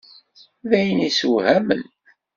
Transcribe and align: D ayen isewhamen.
D 0.69 0.71
ayen 0.79 1.05
isewhamen. 1.07 1.83